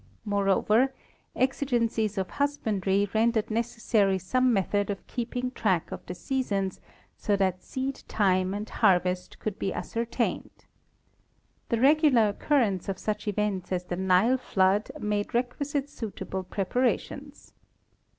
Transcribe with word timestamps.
Moreover, 0.25 0.95
exigencies 1.35 2.17
of 2.17 2.31
husbandry 2.31 3.07
rendered 3.13 3.51
necessary 3.51 4.17
some 4.17 4.51
method 4.51 4.89
of 4.89 5.05
keeping 5.05 5.51
track 5.51 5.91
of 5.91 6.03
the 6.07 6.15
seasons 6.15 6.81
so 7.17 7.35
that 7.35 7.61
seed 7.61 8.01
time 8.07 8.55
and 8.55 8.67
harvest 8.67 9.37
could 9.37 9.59
be 9.59 9.71
ascertained. 9.71 10.65
The 11.69 11.79
regular 11.81 12.29
occur 12.29 12.61
rence 12.61 12.89
of 12.89 12.97
such 12.97 13.27
events 13.27 13.71
as 13.71 13.85
the 13.85 13.95
Nile 13.95 14.39
flood 14.39 14.89
made 14.99 15.35
requisite 15.35 15.87
suit 15.87 16.19
able 16.19 16.45
preparations. 16.45 17.53